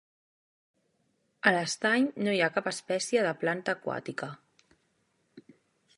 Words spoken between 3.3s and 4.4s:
de planta aquàtica.